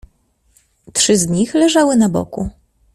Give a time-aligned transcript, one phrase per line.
[0.93, 2.49] "Trzy z nich leżały na boku."